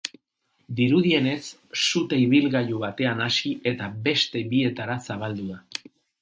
Dirudienez, 0.77 1.43
sute 1.81 2.19
ibilgailu 2.21 2.79
batean 2.85 3.21
hasi 3.27 3.53
eta 3.57 3.71
eta 3.89 3.91
beste 4.09 4.43
bietara 4.55 4.97
zabaldu 5.11 5.47
da. 5.53 5.63